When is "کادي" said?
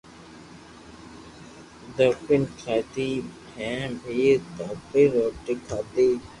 2.61-3.11, 5.67-6.07